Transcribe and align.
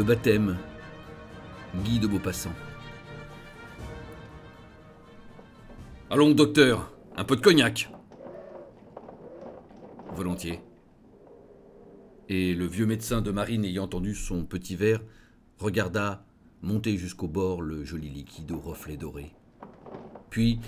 Le 0.00 0.04
baptême. 0.04 0.56
Guy 1.84 1.98
de 1.98 2.06
Beaupassant. 2.06 2.54
Allons, 6.08 6.30
docteur, 6.30 6.90
un 7.18 7.24
peu 7.24 7.36
de 7.36 7.42
cognac. 7.42 7.92
Volontiers. 10.14 10.60
Et 12.30 12.54
le 12.54 12.64
vieux 12.64 12.86
médecin 12.86 13.20
de 13.20 13.30
marine 13.30 13.62
ayant 13.66 13.88
tendu 13.88 14.14
son 14.14 14.46
petit 14.46 14.74
verre, 14.74 15.02
regarda 15.58 16.24
monter 16.62 16.96
jusqu'au 16.96 17.28
bord 17.28 17.60
le 17.60 17.84
joli 17.84 18.08
liquide 18.08 18.52
au 18.52 18.58
reflet 18.58 18.96
doré. 18.96 19.34
Puis 20.30 20.60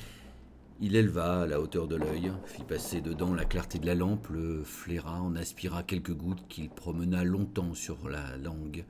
il 0.78 0.94
éleva 0.94 1.44
à 1.44 1.46
la 1.46 1.58
hauteur 1.58 1.88
de 1.88 1.96
l'œil, 1.96 2.32
fit 2.44 2.64
passer 2.64 3.00
dedans 3.00 3.32
la 3.32 3.46
clarté 3.46 3.78
de 3.78 3.86
la 3.86 3.94
lampe, 3.94 4.28
le 4.28 4.62
flaira, 4.62 5.22
en 5.22 5.36
aspira 5.36 5.82
quelques 5.82 6.12
gouttes 6.12 6.46
qu'il 6.50 6.68
promena 6.68 7.24
longtemps 7.24 7.72
sur 7.72 8.10
la 8.10 8.36
langue 8.36 8.84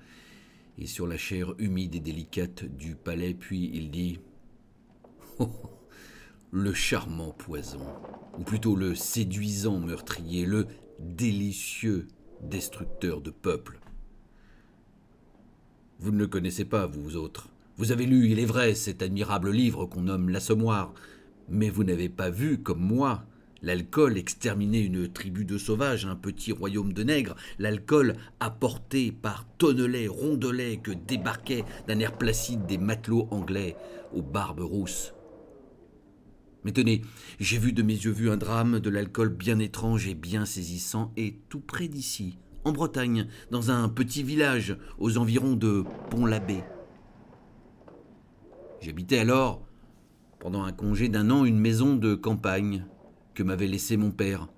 et 0.78 0.86
sur 0.86 1.06
la 1.06 1.16
chair 1.16 1.54
humide 1.58 1.94
et 1.94 2.00
délicate 2.00 2.64
du 2.64 2.94
palais, 2.94 3.34
puis 3.34 3.70
il 3.74 3.90
dit 3.90 4.18
oh, 5.38 5.50
Le 6.50 6.72
charmant 6.72 7.32
poison, 7.32 7.86
ou 8.38 8.42
plutôt 8.42 8.76
le 8.76 8.94
séduisant 8.94 9.78
meurtrier, 9.78 10.46
le 10.46 10.66
délicieux 10.98 12.08
destructeur 12.42 13.20
de 13.20 13.30
peuples. 13.30 13.78
Vous 15.98 16.10
ne 16.10 16.18
le 16.18 16.26
connaissez 16.26 16.64
pas, 16.64 16.86
vous 16.86 17.16
autres. 17.16 17.48
Vous 17.76 17.92
avez 17.92 18.06
lu, 18.06 18.28
il 18.28 18.38
est 18.38 18.44
vrai, 18.44 18.74
cet 18.74 19.02
admirable 19.02 19.50
livre 19.50 19.86
qu'on 19.86 20.02
nomme 20.02 20.28
L'Assommoir, 20.28 20.92
mais 21.48 21.70
vous 21.70 21.84
n'avez 21.84 22.08
pas 22.08 22.30
vu, 22.30 22.58
comme 22.58 22.80
moi, 22.80 23.24
l'alcool 23.62 24.18
exterminer 24.18 24.80
une 24.80 25.10
tribu 25.10 25.44
de 25.44 25.58
sauvages, 25.58 26.06
un 26.06 26.16
petit 26.16 26.52
royaume 26.52 26.92
de 26.92 27.02
nègres, 27.02 27.36
l'alcool 27.58 28.16
apporté 28.40 29.12
par 29.12 29.46
tonnelets, 29.58 30.08
rondelets 30.08 30.78
que 30.78 30.90
débarquaient 30.90 31.64
d'un 31.86 31.98
air 32.00 32.16
placide 32.18 32.66
des 32.66 32.78
matelots 32.78 33.28
anglais 33.30 33.76
aux 34.12 34.22
barbes 34.22 34.60
rousses. 34.60 35.14
Mais 36.64 36.72
tenez, 36.72 37.02
j'ai 37.40 37.58
vu 37.58 37.72
de 37.72 37.82
mes 37.82 37.94
yeux 37.94 38.12
vus 38.12 38.30
un 38.30 38.36
drame 38.36 38.78
de 38.78 38.90
l'alcool 38.90 39.30
bien 39.30 39.58
étrange 39.58 40.06
et 40.06 40.14
bien 40.14 40.44
saisissant, 40.44 41.12
et 41.16 41.40
tout 41.48 41.60
près 41.60 41.88
d'ici, 41.88 42.38
en 42.64 42.72
Bretagne, 42.72 43.26
dans 43.50 43.70
un 43.70 43.88
petit 43.88 44.22
village 44.22 44.76
aux 44.98 45.18
environs 45.18 45.56
de 45.56 45.84
Pont-l'Abbé. 46.10 46.62
J'habitais 48.80 49.18
alors 49.18 49.66
pendant 50.38 50.64
un 50.64 50.72
congé 50.72 51.08
d'un 51.08 51.30
an 51.30 51.44
une 51.44 51.58
maison 51.58 51.94
de 51.94 52.16
campagne 52.16 52.84
que 53.34 53.42
m'avait 53.42 53.66
laissée 53.66 53.96
mon 53.96 54.10
père. 54.10 54.48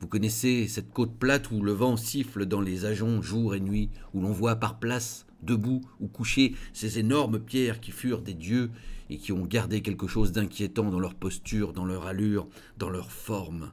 Vous 0.00 0.08
connaissez 0.08 0.68
cette 0.68 0.92
côte 0.92 1.16
plate 1.18 1.50
où 1.50 1.62
le 1.62 1.72
vent 1.72 1.96
siffle 1.96 2.44
dans 2.46 2.60
les 2.60 2.84
ajoncs 2.84 3.22
jour 3.22 3.54
et 3.54 3.60
nuit, 3.60 3.90
où 4.12 4.20
l'on 4.20 4.32
voit 4.32 4.56
par 4.56 4.78
place, 4.78 5.26
debout 5.42 5.80
ou 6.00 6.08
couchés, 6.08 6.54
ces 6.72 6.98
énormes 6.98 7.40
pierres 7.40 7.80
qui 7.80 7.92
furent 7.92 8.22
des 8.22 8.34
dieux 8.34 8.70
et 9.08 9.16
qui 9.16 9.32
ont 9.32 9.46
gardé 9.46 9.80
quelque 9.80 10.06
chose 10.06 10.32
d'inquiétant 10.32 10.90
dans 10.90 11.00
leur 11.00 11.14
posture, 11.14 11.72
dans 11.72 11.84
leur 11.84 12.06
allure, 12.06 12.48
dans 12.76 12.90
leur 12.90 13.10
forme. 13.10 13.72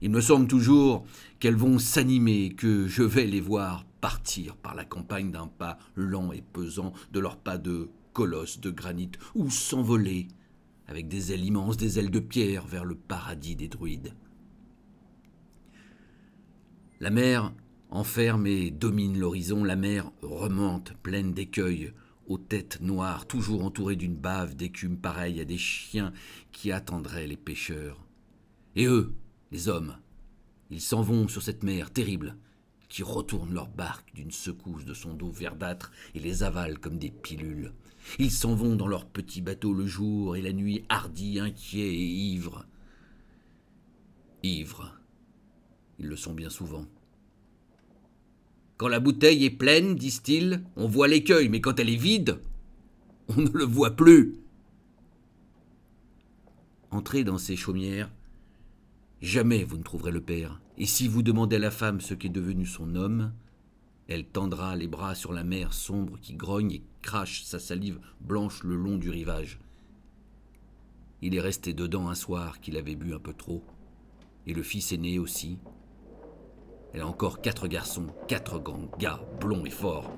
Il 0.00 0.10
me 0.10 0.20
semble 0.20 0.48
toujours 0.48 1.04
qu'elles 1.38 1.56
vont 1.56 1.78
s'animer, 1.78 2.54
que 2.54 2.88
je 2.88 3.02
vais 3.02 3.26
les 3.26 3.40
voir 3.40 3.84
partir 4.00 4.56
par 4.56 4.74
la 4.74 4.84
campagne 4.84 5.30
d'un 5.30 5.46
pas 5.46 5.78
lent 5.94 6.32
et 6.32 6.42
pesant, 6.42 6.92
de 7.12 7.20
leurs 7.20 7.36
pas 7.36 7.58
de 7.58 7.88
colosses 8.12 8.60
de 8.60 8.70
granit, 8.70 9.12
ou 9.34 9.50
s'envoler, 9.50 10.26
avec 10.86 11.08
des 11.08 11.32
ailes 11.32 11.44
immenses, 11.44 11.76
des 11.76 11.98
ailes 11.98 12.10
de 12.10 12.20
pierre, 12.20 12.66
vers 12.66 12.84
le 12.84 12.94
paradis 12.94 13.56
des 13.56 13.68
druides. 13.68 14.14
La 17.00 17.10
mer 17.10 17.52
enferme 17.90 18.46
et 18.46 18.70
domine 18.70 19.18
l'horizon, 19.18 19.64
la 19.64 19.76
mer 19.76 20.10
remonte, 20.22 20.94
pleine 21.02 21.34
d'écueils, 21.34 21.92
aux 22.26 22.38
têtes 22.38 22.80
noires, 22.80 23.26
toujours 23.26 23.64
entourées 23.64 23.96
d'une 23.96 24.16
bave 24.16 24.54
d'écume 24.54 24.96
pareille 24.96 25.40
à 25.40 25.44
des 25.44 25.58
chiens 25.58 26.12
qui 26.52 26.72
attendraient 26.72 27.26
les 27.26 27.36
pêcheurs. 27.36 27.98
Et 28.76 28.86
eux, 28.86 29.12
les 29.50 29.68
hommes, 29.68 29.96
ils 30.70 30.80
s'en 30.80 31.02
vont 31.02 31.28
sur 31.28 31.42
cette 31.42 31.62
mer 31.62 31.90
terrible, 31.90 32.36
qui 32.92 33.02
retourne 33.02 33.54
leur 33.54 33.68
barque 33.68 34.12
d'une 34.14 34.30
secousse 34.30 34.84
de 34.84 34.92
son 34.92 35.14
dos 35.14 35.30
verdâtre 35.30 35.92
et 36.14 36.18
les 36.18 36.42
avale 36.42 36.78
comme 36.78 36.98
des 36.98 37.10
pilules. 37.10 37.72
Ils 38.18 38.30
s'en 38.30 38.54
vont 38.54 38.76
dans 38.76 38.86
leurs 38.86 39.06
petits 39.06 39.40
bateaux 39.40 39.72
le 39.72 39.86
jour 39.86 40.36
et 40.36 40.42
la 40.42 40.52
nuit, 40.52 40.84
hardis, 40.90 41.40
inquiets 41.40 41.94
et 41.94 42.06
ivres. 42.06 42.66
Ivres. 44.42 44.92
Ils 46.00 46.06
le 46.06 46.16
sont 46.16 46.34
bien 46.34 46.50
souvent. 46.50 46.84
Quand 48.76 48.88
la 48.88 49.00
bouteille 49.00 49.46
est 49.46 49.50
pleine, 49.50 49.96
disent-ils, 49.96 50.62
on 50.76 50.86
voit 50.86 51.08
l'écueil, 51.08 51.48
mais 51.48 51.62
quand 51.62 51.80
elle 51.80 51.88
est 51.88 51.96
vide, 51.96 52.40
on 53.28 53.40
ne 53.40 53.50
le 53.52 53.64
voit 53.64 53.96
plus. 53.96 54.34
Entrez 56.90 57.24
dans 57.24 57.38
ces 57.38 57.56
chaumières, 57.56 58.12
jamais 59.22 59.62
vous 59.64 59.78
ne 59.78 59.82
trouverez 59.82 60.10
le 60.10 60.20
père. 60.20 60.60
Et 60.76 60.86
si 60.86 61.08
vous 61.08 61.22
demandez 61.22 61.56
à 61.56 61.60
la 61.60 61.70
femme 61.70 62.00
ce 62.00 62.12
qu'est 62.12 62.28
devenu 62.28 62.66
son 62.66 62.96
homme, 62.96 63.32
elle 64.08 64.26
tendra 64.26 64.76
les 64.76 64.88
bras 64.88 65.14
sur 65.14 65.32
la 65.32 65.44
mer 65.44 65.72
sombre 65.72 66.18
qui 66.20 66.34
grogne 66.34 66.72
et 66.72 66.82
crache 67.00 67.44
sa 67.44 67.58
salive 67.58 68.00
blanche 68.20 68.64
le 68.64 68.76
long 68.76 68.98
du 68.98 69.08
rivage. 69.08 69.60
Il 71.22 71.36
est 71.36 71.40
resté 71.40 71.72
dedans 71.72 72.08
un 72.08 72.16
soir 72.16 72.60
qu'il 72.60 72.76
avait 72.76 72.96
bu 72.96 73.14
un 73.14 73.20
peu 73.20 73.32
trop, 73.32 73.62
et 74.46 74.54
le 74.54 74.62
fils 74.64 74.90
aîné 74.90 75.20
aussi. 75.20 75.58
Elle 76.92 77.02
a 77.02 77.06
encore 77.06 77.40
quatre 77.40 77.68
garçons, 77.68 78.08
quatre 78.26 78.58
grands 78.58 78.90
gars, 78.98 79.20
blonds 79.40 79.64
et 79.64 79.70
forts. 79.70 80.10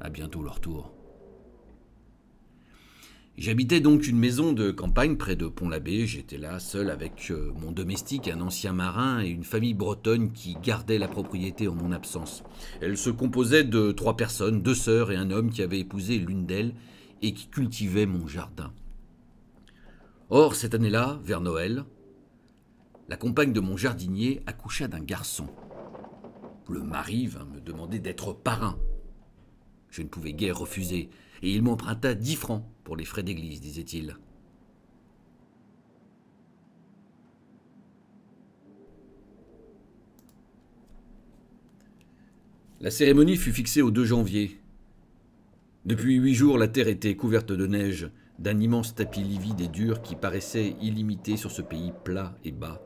À 0.00 0.10
bientôt 0.10 0.42
leur 0.42 0.60
tour. 0.60 0.92
J'habitais 3.38 3.78
donc 3.78 4.08
une 4.08 4.18
maison 4.18 4.52
de 4.52 4.72
campagne 4.72 5.16
près 5.16 5.36
de 5.36 5.46
Pont-l'Abbé. 5.46 6.08
J'étais 6.08 6.38
là 6.38 6.58
seul 6.58 6.90
avec 6.90 7.30
euh, 7.30 7.52
mon 7.54 7.70
domestique, 7.70 8.26
un 8.26 8.40
ancien 8.40 8.72
marin 8.72 9.22
et 9.22 9.28
une 9.28 9.44
famille 9.44 9.74
bretonne 9.74 10.32
qui 10.32 10.56
gardait 10.60 10.98
la 10.98 11.06
propriété 11.06 11.68
en 11.68 11.74
mon 11.76 11.92
absence. 11.92 12.42
Elle 12.80 12.98
se 12.98 13.10
composait 13.10 13.62
de 13.62 13.92
trois 13.92 14.16
personnes, 14.16 14.60
deux 14.60 14.74
sœurs 14.74 15.12
et 15.12 15.16
un 15.16 15.30
homme 15.30 15.50
qui 15.50 15.62
avait 15.62 15.78
épousé 15.78 16.18
l'une 16.18 16.46
d'elles 16.46 16.74
et 17.22 17.32
qui 17.32 17.46
cultivait 17.46 18.06
mon 18.06 18.26
jardin. 18.26 18.72
Or, 20.30 20.56
cette 20.56 20.74
année-là, 20.74 21.20
vers 21.22 21.40
Noël, 21.40 21.84
la 23.08 23.16
compagne 23.16 23.52
de 23.52 23.60
mon 23.60 23.76
jardinier 23.76 24.42
accoucha 24.46 24.88
d'un 24.88 24.98
garçon. 24.98 25.46
Le 26.68 26.82
mari 26.82 27.28
vint 27.28 27.44
me 27.44 27.60
demander 27.60 28.00
d'être 28.00 28.32
parrain. 28.32 28.80
Je 29.90 30.02
ne 30.02 30.08
pouvais 30.08 30.32
guère 30.32 30.58
refuser, 30.58 31.08
et 31.42 31.52
il 31.52 31.62
m'emprunta 31.62 32.14
dix 32.14 32.34
francs 32.34 32.64
pour 32.88 32.96
les 32.96 33.04
frais 33.04 33.22
d'église, 33.22 33.60
disait-il. 33.60 34.16
La 42.80 42.90
cérémonie 42.90 43.36
fut 43.36 43.52
fixée 43.52 43.82
au 43.82 43.90
2 43.90 44.06
janvier. 44.06 44.58
Depuis 45.84 46.14
huit 46.14 46.32
jours, 46.32 46.56
la 46.56 46.66
terre 46.66 46.88
était 46.88 47.14
couverte 47.14 47.52
de 47.52 47.66
neige, 47.66 48.10
d'un 48.38 48.58
immense 48.58 48.94
tapis 48.94 49.22
livide 49.22 49.60
et 49.60 49.68
dur 49.68 50.00
qui 50.00 50.16
paraissait 50.16 50.74
illimité 50.80 51.36
sur 51.36 51.50
ce 51.50 51.60
pays 51.60 51.92
plat 52.04 52.38
et 52.42 52.52
bas. 52.52 52.80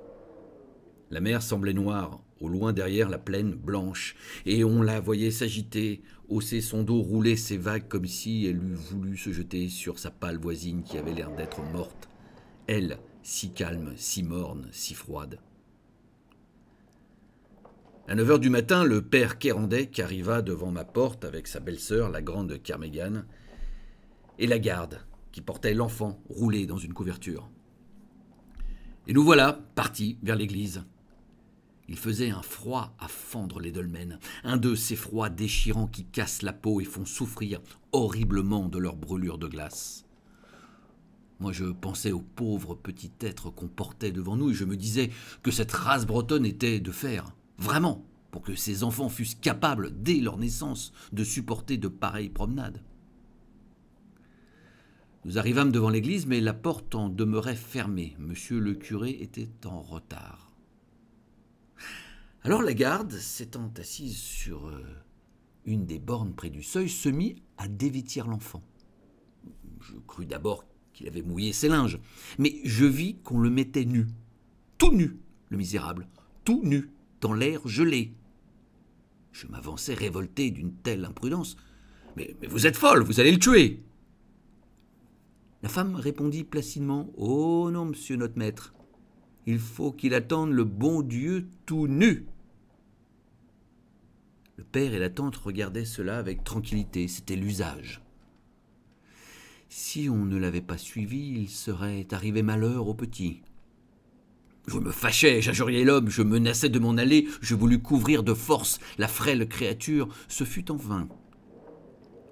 La 1.12 1.20
mer 1.20 1.42
semblait 1.42 1.74
noire, 1.74 2.20
au 2.42 2.48
loin 2.48 2.72
derrière 2.72 3.08
la 3.08 3.18
plaine 3.18 3.54
blanche, 3.54 4.16
et 4.46 4.64
on 4.64 4.82
la 4.82 5.00
voyait 5.00 5.30
s'agiter, 5.30 6.02
hausser 6.28 6.60
son 6.60 6.82
dos, 6.82 7.00
rouler 7.00 7.36
ses 7.36 7.56
vagues 7.56 7.88
comme 7.88 8.06
si 8.06 8.46
elle 8.46 8.56
eût 8.56 8.74
voulu 8.74 9.16
se 9.16 9.32
jeter 9.32 9.68
sur 9.68 9.98
sa 9.98 10.10
pâle 10.10 10.38
voisine 10.38 10.82
qui 10.82 10.98
avait 10.98 11.14
l'air 11.14 11.30
d'être 11.34 11.62
morte, 11.72 12.08
elle, 12.66 12.98
si 13.22 13.52
calme, 13.52 13.92
si 13.96 14.22
morne, 14.22 14.68
si 14.72 14.94
froide. 14.94 15.38
À 18.08 18.16
9 18.16 18.30
heures 18.32 18.38
du 18.40 18.50
matin, 18.50 18.84
le 18.84 19.00
père 19.00 19.38
Kérandec 19.38 20.00
arriva 20.00 20.42
devant 20.42 20.72
ma 20.72 20.84
porte 20.84 21.24
avec 21.24 21.46
sa 21.46 21.60
belle-sœur, 21.60 22.10
la 22.10 22.20
grande 22.20 22.60
Kermégane, 22.60 23.26
et 24.38 24.48
la 24.48 24.58
garde, 24.58 25.00
qui 25.30 25.40
portait 25.40 25.74
l'enfant 25.74 26.20
roulé 26.28 26.66
dans 26.66 26.78
une 26.78 26.94
couverture. 26.94 27.48
Et 29.06 29.12
nous 29.12 29.22
voilà 29.22 29.60
partis 29.74 30.18
vers 30.22 30.36
l'église. 30.36 30.84
Il 31.92 31.98
faisait 31.98 32.30
un 32.30 32.40
froid 32.40 32.96
à 32.98 33.06
fendre 33.06 33.60
les 33.60 33.70
dolmens, 33.70 34.18
un 34.44 34.56
de 34.56 34.74
ces 34.74 34.96
froids 34.96 35.28
déchirants 35.28 35.86
qui 35.86 36.06
cassent 36.06 36.40
la 36.40 36.54
peau 36.54 36.80
et 36.80 36.86
font 36.86 37.04
souffrir 37.04 37.60
horriblement 37.92 38.70
de 38.70 38.78
leur 38.78 38.96
brûlure 38.96 39.36
de 39.36 39.46
glace. 39.46 40.06
Moi, 41.38 41.52
je 41.52 41.66
pensais 41.66 42.10
au 42.10 42.22
pauvre 42.22 42.74
petit 42.76 43.12
être 43.20 43.50
qu'on 43.50 43.68
portait 43.68 44.10
devant 44.10 44.38
nous 44.38 44.52
et 44.52 44.54
je 44.54 44.64
me 44.64 44.78
disais 44.78 45.10
que 45.42 45.50
cette 45.50 45.70
race 45.70 46.06
bretonne 46.06 46.46
était 46.46 46.80
de 46.80 46.92
fer, 46.92 47.36
vraiment, 47.58 48.06
pour 48.30 48.40
que 48.40 48.54
ces 48.54 48.84
enfants 48.84 49.10
fussent 49.10 49.34
capables, 49.34 49.92
dès 50.02 50.16
leur 50.16 50.38
naissance, 50.38 50.94
de 51.12 51.24
supporter 51.24 51.76
de 51.76 51.88
pareilles 51.88 52.30
promenades. 52.30 52.82
Nous 55.26 55.36
arrivâmes 55.36 55.72
devant 55.72 55.90
l'église, 55.90 56.24
mais 56.24 56.40
la 56.40 56.54
porte 56.54 56.94
en 56.94 57.10
demeurait 57.10 57.54
fermée. 57.54 58.16
Monsieur 58.18 58.60
le 58.60 58.72
curé 58.72 59.10
était 59.20 59.50
en 59.66 59.82
retard. 59.82 60.51
Alors 62.44 62.62
la 62.62 62.74
garde, 62.74 63.12
s'étant 63.12 63.70
assise 63.78 64.16
sur 64.16 64.66
euh, 64.66 64.82
une 65.64 65.86
des 65.86 66.00
bornes 66.00 66.34
près 66.34 66.50
du 66.50 66.64
seuil, 66.64 66.88
se 66.88 67.08
mit 67.08 67.36
à 67.56 67.68
dévêtir 67.68 68.26
l'enfant. 68.26 68.64
Je 69.80 69.94
crus 70.08 70.26
d'abord 70.26 70.64
qu'il 70.92 71.06
avait 71.06 71.22
mouillé 71.22 71.52
ses 71.52 71.68
linges, 71.68 72.00
mais 72.40 72.56
je 72.64 72.84
vis 72.84 73.16
qu'on 73.22 73.38
le 73.38 73.48
mettait 73.48 73.84
nu, 73.84 74.08
tout 74.76 74.92
nu, 74.92 75.18
le 75.50 75.56
misérable, 75.56 76.08
tout 76.44 76.60
nu, 76.64 76.90
dans 77.20 77.32
l'air 77.32 77.60
gelé. 77.68 78.12
Je 79.30 79.46
m'avançai 79.46 79.94
révolté 79.94 80.50
d'une 80.50 80.74
telle 80.74 81.04
imprudence. 81.04 81.56
Mais, 82.16 82.34
mais 82.40 82.48
vous 82.48 82.66
êtes 82.66 82.76
folle, 82.76 83.04
vous 83.04 83.20
allez 83.20 83.32
le 83.32 83.38
tuer. 83.38 83.84
La 85.62 85.68
femme 85.68 85.94
répondit 85.94 86.42
placidement 86.42 87.08
Oh 87.16 87.70
non, 87.70 87.84
monsieur 87.84 88.16
notre 88.16 88.36
maître, 88.36 88.74
il 89.46 89.60
faut 89.60 89.92
qu'il 89.92 90.12
attende 90.12 90.50
le 90.50 90.64
bon 90.64 91.02
Dieu 91.02 91.46
tout 91.66 91.86
nu. 91.86 92.26
Le 94.56 94.64
père 94.64 94.92
et 94.92 94.98
la 94.98 95.08
tante 95.08 95.36
regardaient 95.36 95.86
cela 95.86 96.18
avec 96.18 96.44
tranquillité, 96.44 97.08
c'était 97.08 97.36
l'usage. 97.36 98.02
Si 99.70 100.10
on 100.10 100.26
ne 100.26 100.36
l'avait 100.36 100.60
pas 100.60 100.76
suivi, 100.76 101.40
il 101.40 101.48
serait 101.48 102.06
arrivé 102.12 102.42
malheur 102.42 102.86
au 102.86 102.94
petit. 102.94 103.40
Je 104.66 104.78
me 104.78 104.92
fâchais, 104.92 105.40
j'injuriais 105.40 105.84
l'homme, 105.84 106.10
je 106.10 106.22
menaçais 106.22 106.68
de 106.68 106.78
m'en 106.78 106.98
aller, 106.98 107.26
je 107.40 107.54
voulus 107.54 107.80
couvrir 107.80 108.22
de 108.22 108.34
force 108.34 108.78
la 108.98 109.08
frêle 109.08 109.48
créature, 109.48 110.08
ce 110.28 110.44
fut 110.44 110.70
en 110.70 110.76
vain. 110.76 111.08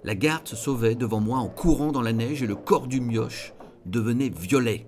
La 0.03 0.13
garde 0.15 0.47
se 0.47 0.55
sauvait 0.55 0.95
devant 0.95 1.19
moi 1.19 1.39
en 1.39 1.49
courant 1.49 1.91
dans 1.91 2.01
la 2.03 2.13
neige 2.13 2.43
et 2.43 2.47
le 2.47 2.55
corps 2.55 2.87
du 2.87 3.01
mioche 3.01 3.53
devenait 3.87 4.29
violet. 4.29 4.87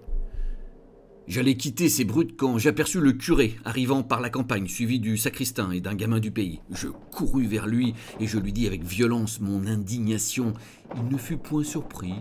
J'allais 1.25 1.55
quitter 1.55 1.87
ces 1.87 2.03
brutes 2.03 2.35
quand 2.35 2.57
j'aperçus 2.57 2.99
le 2.99 3.13
curé 3.13 3.55
arrivant 3.63 4.03
par 4.03 4.19
la 4.19 4.29
campagne, 4.29 4.67
suivi 4.67 4.99
du 4.99 5.17
sacristain 5.17 5.71
et 5.71 5.79
d'un 5.79 5.95
gamin 5.95 6.19
du 6.19 6.31
pays. 6.31 6.59
Je 6.69 6.89
courus 7.11 7.47
vers 7.47 7.65
lui 7.65 7.93
et 8.19 8.27
je 8.27 8.37
lui 8.37 8.51
dis 8.51 8.67
avec 8.67 8.83
violence 8.83 9.39
mon 9.39 9.65
indignation. 9.65 10.53
Il 10.97 11.07
ne 11.07 11.17
fut 11.17 11.37
point 11.37 11.63
surpris. 11.63 12.15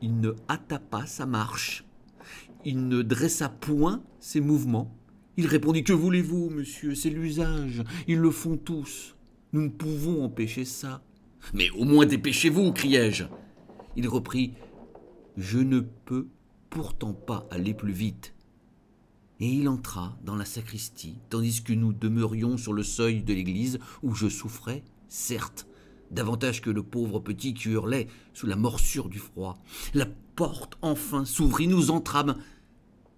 Il 0.00 0.20
ne 0.20 0.34
hâta 0.48 0.78
pas 0.78 1.04
sa 1.06 1.26
marche. 1.26 1.84
Il 2.64 2.86
ne 2.86 3.02
dressa 3.02 3.48
point 3.48 4.04
ses 4.20 4.40
mouvements. 4.40 4.96
Il 5.36 5.46
répondit 5.46 5.82
Que 5.82 5.92
voulez-vous, 5.92 6.48
monsieur? 6.50 6.94
C'est 6.94 7.10
l'usage. 7.10 7.82
Ils 8.06 8.18
le 8.18 8.30
font 8.30 8.56
tous. 8.56 9.16
Nous 9.52 9.62
ne 9.62 9.68
pouvons 9.68 10.24
empêcher 10.24 10.64
ça. 10.64 11.02
Mais 11.54 11.70
au 11.70 11.84
moins 11.84 12.06
dépêchez-vous, 12.06 12.72
criai-je. 12.72 13.24
Il 13.96 14.06
reprit 14.06 14.54
Je 15.36 15.58
ne 15.58 15.80
peux 15.80 16.28
pourtant 16.72 17.12
pas 17.12 17.46
aller 17.50 17.74
plus 17.74 17.92
vite. 17.92 18.34
Et 19.40 19.48
il 19.48 19.68
entra 19.68 20.16
dans 20.24 20.36
la 20.36 20.46
sacristie, 20.46 21.18
tandis 21.28 21.62
que 21.62 21.74
nous 21.74 21.92
demeurions 21.92 22.56
sur 22.56 22.72
le 22.72 22.82
seuil 22.82 23.22
de 23.22 23.34
l'église 23.34 23.78
où 24.02 24.14
je 24.14 24.28
souffrais, 24.28 24.82
certes, 25.08 25.66
davantage 26.10 26.62
que 26.62 26.70
le 26.70 26.82
pauvre 26.82 27.20
petit 27.20 27.52
qui 27.52 27.68
hurlait 27.68 28.08
sous 28.32 28.46
la 28.46 28.56
morsure 28.56 29.10
du 29.10 29.18
froid. 29.18 29.58
La 29.92 30.06
porte 30.34 30.78
enfin 30.80 31.26
s'ouvrit, 31.26 31.68
nous 31.68 31.90
entrâmes. 31.90 32.36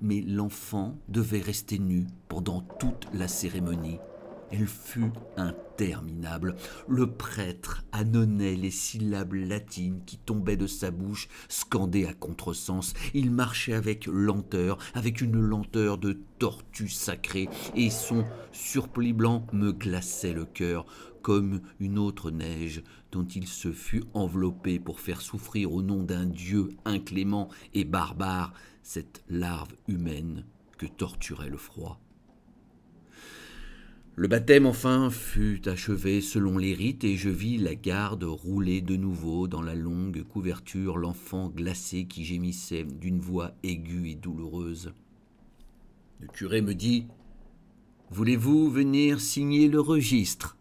Mais 0.00 0.20
l'enfant 0.22 0.98
devait 1.08 1.40
rester 1.40 1.78
nu 1.78 2.06
pendant 2.28 2.60
toute 2.60 3.06
la 3.14 3.28
cérémonie. 3.28 3.98
Elle 4.56 4.68
fut 4.68 5.10
interminable. 5.36 6.54
Le 6.86 7.10
prêtre 7.10 7.82
annonnait 7.90 8.54
les 8.54 8.70
syllabes 8.70 9.32
latines 9.32 10.02
qui 10.06 10.16
tombaient 10.16 10.56
de 10.56 10.68
sa 10.68 10.92
bouche, 10.92 11.28
scandées 11.48 12.06
à 12.06 12.14
contresens. 12.14 12.94
Il 13.14 13.32
marchait 13.32 13.72
avec 13.72 14.06
lenteur, 14.06 14.78
avec 14.94 15.20
une 15.20 15.40
lenteur 15.40 15.98
de 15.98 16.20
tortue 16.38 16.88
sacrée, 16.88 17.48
et 17.74 17.90
son 17.90 18.24
surplis 18.52 19.12
blanc 19.12 19.44
me 19.52 19.72
glaçait 19.72 20.32
le 20.32 20.44
cœur, 20.44 20.86
comme 21.22 21.60
une 21.80 21.98
autre 21.98 22.30
neige 22.30 22.84
dont 23.10 23.26
il 23.26 23.48
se 23.48 23.72
fut 23.72 24.04
enveloppé 24.14 24.78
pour 24.78 25.00
faire 25.00 25.20
souffrir 25.20 25.72
au 25.72 25.82
nom 25.82 26.04
d'un 26.04 26.26
Dieu 26.26 26.68
inclément 26.84 27.48
et 27.72 27.84
barbare 27.84 28.52
cette 28.84 29.24
larve 29.28 29.74
humaine 29.88 30.44
que 30.78 30.86
torturait 30.86 31.50
le 31.50 31.56
froid. 31.56 32.03
Le 34.16 34.28
baptême 34.28 34.64
enfin 34.66 35.10
fut 35.10 35.68
achevé 35.68 36.20
selon 36.20 36.56
les 36.56 36.72
rites 36.72 37.02
et 37.02 37.16
je 37.16 37.28
vis 37.28 37.56
la 37.56 37.74
garde 37.74 38.22
rouler 38.22 38.80
de 38.80 38.94
nouveau 38.94 39.48
dans 39.48 39.60
la 39.60 39.74
longue 39.74 40.22
couverture 40.22 40.98
l'enfant 40.98 41.48
glacé 41.48 42.04
qui 42.04 42.24
gémissait 42.24 42.84
d'une 42.84 43.18
voix 43.18 43.50
aiguë 43.64 44.10
et 44.10 44.14
douloureuse. 44.14 44.92
Le 46.20 46.28
curé 46.28 46.62
me 46.62 46.76
dit 46.76 47.08
Voulez-vous 48.10 48.70
venir 48.70 49.20
signer 49.20 49.66
le 49.66 49.80
registre? 49.80 50.56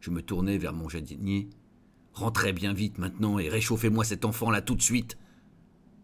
Je 0.00 0.10
me 0.10 0.22
tournai 0.22 0.56
vers 0.56 0.72
mon 0.72 0.88
jardinier. 0.88 1.50
Rentrez 2.14 2.54
bien 2.54 2.72
vite 2.72 2.96
maintenant 2.96 3.38
et 3.38 3.50
réchauffez-moi 3.50 4.04
cet 4.04 4.24
enfant-là 4.24 4.62
tout 4.62 4.74
de 4.74 4.80
suite. 4.80 5.18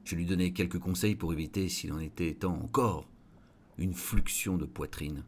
Je 0.04 0.14
lui 0.14 0.26
donnai 0.26 0.52
quelques 0.52 0.78
conseils 0.78 1.16
pour 1.16 1.32
éviter, 1.32 1.70
s'il 1.70 1.90
en 1.94 2.00
était 2.00 2.34
temps 2.34 2.60
encore, 2.62 3.08
une 3.78 3.94
fluxion 3.94 4.58
de 4.58 4.66
poitrine. 4.66 5.24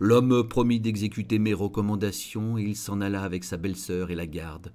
L'homme 0.00 0.48
promit 0.48 0.80
d'exécuter 0.80 1.38
mes 1.38 1.54
recommandations 1.54 2.58
et 2.58 2.62
il 2.62 2.76
s'en 2.76 3.00
alla 3.00 3.22
avec 3.22 3.44
sa 3.44 3.56
belle-sœur 3.56 4.10
et 4.10 4.14
la 4.14 4.26
garde. 4.26 4.72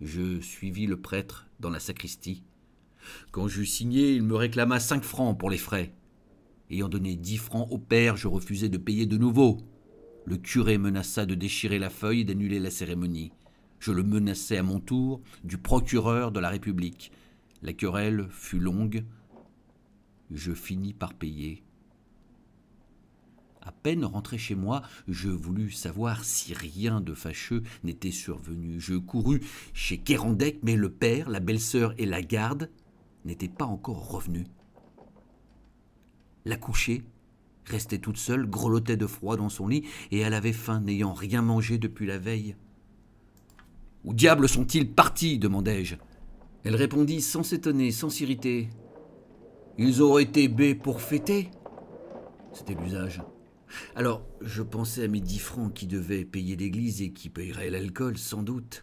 Je 0.00 0.40
suivis 0.40 0.86
le 0.86 1.00
prêtre 1.00 1.46
dans 1.60 1.70
la 1.70 1.80
sacristie. 1.80 2.42
Quand 3.30 3.48
j'eus 3.48 3.66
signé, 3.66 4.12
il 4.12 4.22
me 4.22 4.34
réclama 4.34 4.80
cinq 4.80 5.04
francs 5.04 5.38
pour 5.38 5.50
les 5.50 5.58
frais. 5.58 5.92
Ayant 6.70 6.88
donné 6.88 7.16
dix 7.16 7.38
francs 7.38 7.68
au 7.70 7.78
père, 7.78 8.16
je 8.16 8.28
refusai 8.28 8.68
de 8.68 8.78
payer 8.78 9.06
de 9.06 9.16
nouveau. 9.16 9.58
Le 10.24 10.36
curé 10.36 10.76
menaça 10.78 11.24
de 11.24 11.34
déchirer 11.34 11.78
la 11.78 11.90
feuille 11.90 12.20
et 12.20 12.24
d'annuler 12.24 12.58
la 12.58 12.70
cérémonie. 12.70 13.32
Je 13.78 13.92
le 13.92 14.02
menaçai 14.02 14.56
à 14.56 14.62
mon 14.62 14.80
tour 14.80 15.20
du 15.44 15.58
procureur 15.58 16.32
de 16.32 16.40
la 16.40 16.48
République. 16.48 17.12
La 17.62 17.72
querelle 17.72 18.26
fut 18.30 18.58
longue. 18.58 19.04
Je 20.32 20.52
finis 20.52 20.92
par 20.92 21.14
payer. 21.14 21.62
À 23.66 23.72
peine 23.72 24.04
rentré 24.04 24.38
chez 24.38 24.54
moi, 24.54 24.82
je 25.08 25.28
voulus 25.28 25.72
savoir 25.72 26.24
si 26.24 26.54
rien 26.54 27.00
de 27.00 27.14
fâcheux 27.14 27.64
n'était 27.82 28.12
survenu. 28.12 28.80
Je 28.80 28.94
courus 28.94 29.40
chez 29.74 29.98
Kérandec, 29.98 30.60
mais 30.62 30.76
le 30.76 30.88
père, 30.88 31.28
la 31.28 31.40
belle-sœur 31.40 31.92
et 31.98 32.06
la 32.06 32.22
garde 32.22 32.70
n'étaient 33.24 33.48
pas 33.48 33.64
encore 33.64 34.08
revenus. 34.08 34.46
La 36.44 36.56
couchée 36.56 37.02
restait 37.64 37.98
toute 37.98 38.18
seule, 38.18 38.48
grelottait 38.48 38.96
de 38.96 39.08
froid 39.08 39.36
dans 39.36 39.48
son 39.48 39.66
lit, 39.66 39.82
et 40.12 40.20
elle 40.20 40.34
avait 40.34 40.52
faim, 40.52 40.78
n'ayant 40.78 41.12
rien 41.12 41.42
mangé 41.42 41.76
depuis 41.76 42.06
la 42.06 42.18
veille. 42.18 42.54
Où 44.04 44.14
diable 44.14 44.48
sont-ils 44.48 44.88
partis? 44.88 45.40
demandai-je. 45.40 45.96
Elle 46.62 46.76
répondit 46.76 47.20
sans 47.20 47.42
s'étonner, 47.42 47.90
sans 47.90 48.10
s'irriter. 48.10 48.70
Ils 49.76 50.00
auraient 50.02 50.22
été 50.22 50.46
baies 50.46 50.76
pour 50.76 51.00
fêter? 51.00 51.50
C'était 52.52 52.74
l'usage. 52.74 53.20
Alors, 53.94 54.26
je 54.40 54.62
pensais 54.62 55.04
à 55.04 55.08
mes 55.08 55.20
dix 55.20 55.38
francs 55.38 55.72
qui 55.72 55.86
devaient 55.86 56.24
payer 56.24 56.56
l'église 56.56 57.02
et 57.02 57.12
qui 57.12 57.28
payeraient 57.28 57.70
l'alcool, 57.70 58.18
sans 58.18 58.42
doute. 58.42 58.82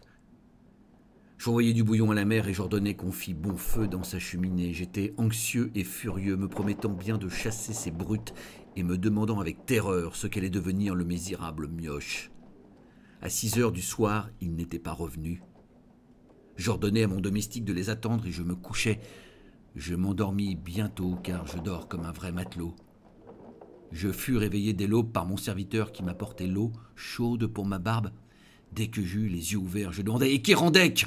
J'envoyais 1.38 1.72
du 1.72 1.84
bouillon 1.84 2.10
à 2.10 2.14
la 2.14 2.24
mer 2.24 2.48
et 2.48 2.54
j'ordonnais 2.54 2.94
qu'on 2.94 3.12
fît 3.12 3.34
bon 3.34 3.56
feu 3.56 3.86
dans 3.86 4.02
sa 4.02 4.18
cheminée. 4.18 4.72
J'étais 4.72 5.12
anxieux 5.18 5.70
et 5.74 5.84
furieux, 5.84 6.36
me 6.36 6.48
promettant 6.48 6.90
bien 6.90 7.18
de 7.18 7.28
chasser 7.28 7.72
ces 7.72 7.90
brutes 7.90 8.34
et 8.76 8.82
me 8.82 8.96
demandant 8.96 9.40
avec 9.40 9.66
terreur 9.66 10.16
ce 10.16 10.26
qu'allait 10.26 10.50
devenir 10.50 10.94
le 10.94 11.04
misérable 11.04 11.68
mioche. 11.68 12.30
À 13.20 13.28
six 13.28 13.58
heures 13.58 13.72
du 13.72 13.82
soir, 13.82 14.30
il 14.40 14.54
n'était 14.54 14.78
pas 14.78 14.92
revenu. 14.92 15.42
J'ordonnais 16.56 17.02
à 17.02 17.08
mon 17.08 17.20
domestique 17.20 17.64
de 17.64 17.72
les 17.72 17.90
attendre 17.90 18.26
et 18.26 18.32
je 18.32 18.42
me 18.42 18.54
couchais. 18.54 19.00
Je 19.74 19.94
m'endormis 19.94 20.54
bientôt 20.54 21.16
car 21.22 21.46
je 21.46 21.58
dors 21.58 21.88
comme 21.88 22.04
un 22.04 22.12
vrai 22.12 22.32
matelot. 22.32 22.74
Je 23.94 24.08
fus 24.08 24.36
réveillé 24.36 24.72
dès 24.72 24.88
l'aube 24.88 25.12
par 25.12 25.24
mon 25.24 25.36
serviteur 25.36 25.92
qui 25.92 26.02
m'apportait 26.02 26.48
l'eau 26.48 26.72
chaude 26.96 27.46
pour 27.46 27.64
ma 27.64 27.78
barbe. 27.78 28.10
Dès 28.72 28.88
que 28.88 29.00
j'eus 29.00 29.28
les 29.28 29.52
yeux 29.52 29.58
ouverts, 29.58 29.92
je 29.92 30.02
demandai 30.02 30.32
Et 30.32 30.42
qui 30.42 30.52
rendec 30.52 31.06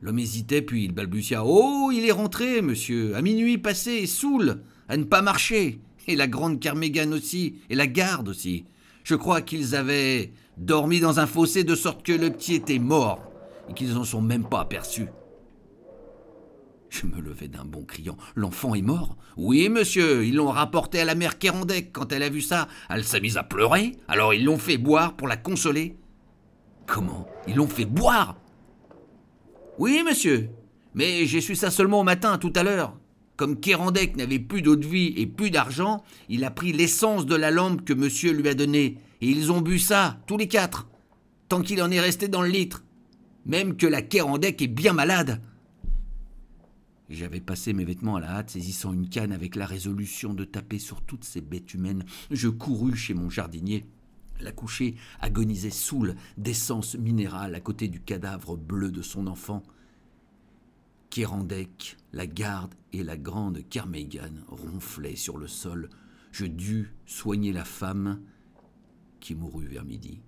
L'homme 0.00 0.18
hésitait, 0.18 0.62
puis 0.62 0.86
il 0.86 0.92
balbutia 0.92 1.44
Oh, 1.44 1.90
il 1.92 2.06
est 2.06 2.12
rentré, 2.12 2.62
monsieur, 2.62 3.14
à 3.14 3.20
minuit 3.20 3.58
passé, 3.58 4.06
saoul, 4.06 4.62
à 4.88 4.96
ne 4.96 5.04
pas 5.04 5.20
marcher. 5.20 5.78
Et 6.08 6.16
la 6.16 6.26
grande 6.26 6.58
Carmégane 6.58 7.12
aussi, 7.12 7.56
et 7.68 7.74
la 7.74 7.86
garde 7.86 8.30
aussi. 8.30 8.64
Je 9.04 9.14
crois 9.14 9.42
qu'ils 9.42 9.76
avaient 9.76 10.32
dormi 10.56 11.00
dans 11.00 11.20
un 11.20 11.26
fossé 11.26 11.64
de 11.64 11.74
sorte 11.74 12.02
que 12.02 12.12
le 12.12 12.30
petit 12.30 12.54
était 12.54 12.78
mort, 12.78 13.30
et 13.68 13.74
qu'ils 13.74 13.92
n'en 13.92 14.04
sont 14.04 14.22
même 14.22 14.48
pas 14.48 14.60
aperçus. 14.60 15.08
Je 16.92 17.06
me 17.06 17.22
levai 17.22 17.48
d'un 17.48 17.64
bon 17.64 17.84
criant. 17.84 18.18
L'enfant 18.34 18.74
est 18.74 18.82
mort 18.82 19.16
Oui, 19.38 19.70
monsieur, 19.70 20.26
ils 20.26 20.34
l'ont 20.34 20.50
rapporté 20.50 21.00
à 21.00 21.06
la 21.06 21.14
mère 21.14 21.38
Kérandec. 21.38 21.90
Quand 21.90 22.12
elle 22.12 22.22
a 22.22 22.28
vu 22.28 22.42
ça, 22.42 22.68
elle 22.90 23.02
s'est 23.02 23.20
mise 23.20 23.38
à 23.38 23.42
pleurer. 23.42 23.96
Alors 24.08 24.34
ils 24.34 24.44
l'ont 24.44 24.58
fait 24.58 24.76
boire 24.76 25.16
pour 25.16 25.26
la 25.26 25.38
consoler. 25.38 25.96
Comment? 26.86 27.26
Ils 27.48 27.56
l'ont 27.56 27.66
fait 27.66 27.86
boire? 27.86 28.36
Oui, 29.78 30.02
monsieur. 30.06 30.50
Mais 30.94 31.24
j'ai 31.24 31.40
su 31.40 31.54
ça 31.54 31.70
seulement 31.70 32.00
au 32.00 32.04
matin, 32.04 32.36
tout 32.36 32.52
à 32.54 32.62
l'heure. 32.62 32.94
Comme 33.36 33.58
Kérandec 33.58 34.14
n'avait 34.16 34.38
plus 34.38 34.60
d'eau 34.60 34.76
de 34.76 34.86
vie 34.86 35.14
et 35.16 35.26
plus 35.26 35.50
d'argent, 35.50 36.04
il 36.28 36.44
a 36.44 36.50
pris 36.50 36.74
l'essence 36.74 37.24
de 37.24 37.34
la 37.34 37.50
lampe 37.50 37.86
que 37.86 37.94
monsieur 37.94 38.32
lui 38.32 38.50
a 38.50 38.54
donnée. 38.54 38.98
Et 39.22 39.28
ils 39.28 39.50
ont 39.50 39.62
bu 39.62 39.78
ça, 39.78 40.18
tous 40.26 40.36
les 40.36 40.46
quatre. 40.46 40.88
tant 41.48 41.62
qu'il 41.62 41.82
en 41.82 41.90
est 41.90 42.00
resté 42.00 42.28
dans 42.28 42.42
le 42.42 42.50
litre. 42.50 42.84
Même 43.46 43.78
que 43.78 43.86
la 43.86 44.02
Kérandec 44.02 44.60
est 44.60 44.66
bien 44.66 44.92
malade. 44.92 45.40
J'avais 47.12 47.42
passé 47.42 47.74
mes 47.74 47.84
vêtements 47.84 48.16
à 48.16 48.20
la 48.20 48.30
hâte, 48.38 48.50
saisissant 48.50 48.94
une 48.94 49.06
canne 49.06 49.32
avec 49.32 49.54
la 49.54 49.66
résolution 49.66 50.32
de 50.32 50.44
taper 50.44 50.78
sur 50.78 51.02
toutes 51.02 51.24
ces 51.24 51.42
bêtes 51.42 51.74
humaines. 51.74 52.06
Je 52.30 52.48
courus 52.48 52.96
chez 52.96 53.12
mon 53.12 53.28
jardinier. 53.28 53.84
La 54.40 54.50
couchée 54.50 54.96
agonisait 55.20 55.68
saoule 55.68 56.16
d'essence 56.38 56.94
minérale 56.94 57.54
à 57.54 57.60
côté 57.60 57.88
du 57.88 58.00
cadavre 58.00 58.56
bleu 58.56 58.90
de 58.90 59.02
son 59.02 59.26
enfant. 59.26 59.62
Kérandec, 61.10 61.98
la 62.14 62.26
garde 62.26 62.74
et 62.94 63.04
la 63.04 63.18
grande 63.18 63.60
Kermeigan 63.68 64.32
ronflaient 64.48 65.14
sur 65.14 65.36
le 65.36 65.48
sol. 65.48 65.90
Je 66.30 66.46
dus 66.46 66.94
soigner 67.04 67.52
la 67.52 67.66
femme 67.66 68.22
qui 69.20 69.34
mourut 69.34 69.66
vers 69.66 69.84
midi. 69.84 70.22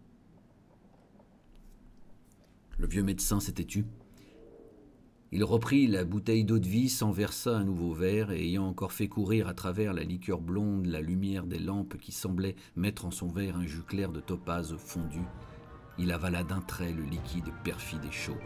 Le 2.77 2.87
vieux 2.87 3.03
médecin 3.03 3.41
s'était 3.41 3.65
tu. 3.65 3.87
Il 5.35 5.43
reprit 5.43 5.89
la 5.89 6.05
bouteille 6.05 6.45
d'eau-de-vie, 6.45 6.89
s'en 6.89 7.11
versa 7.11 7.57
un 7.57 7.65
nouveau 7.65 7.93
verre, 7.93 8.31
et 8.31 8.45
ayant 8.45 8.69
encore 8.69 8.93
fait 8.93 9.09
courir 9.09 9.49
à 9.49 9.53
travers 9.53 9.93
la 9.93 10.05
liqueur 10.05 10.41
blonde 10.41 10.87
la 10.87 11.01
lumière 11.01 11.45
des 11.45 11.59
lampes 11.59 11.99
qui 11.99 12.13
semblait 12.13 12.55
mettre 12.77 13.05
en 13.05 13.11
son 13.11 13.27
verre 13.27 13.57
un 13.57 13.67
jus 13.67 13.83
clair 13.83 14.13
de 14.13 14.21
topaze 14.21 14.77
fondu, 14.77 15.23
il 15.99 16.13
avala 16.13 16.45
d'un 16.45 16.61
trait 16.61 16.93
le 16.93 17.03
liquide 17.03 17.51
perfide 17.65 18.05
et 18.09 18.13
chaud. 18.13 18.39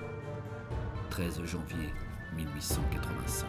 13 1.10 1.44
janvier 1.44 1.88
1885. 2.36 3.46